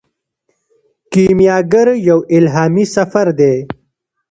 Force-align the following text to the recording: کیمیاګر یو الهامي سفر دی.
کیمیاګر 1.11 1.87
یو 2.07 2.19
الهامي 2.35 2.85
سفر 2.95 3.27
دی. 3.39 3.55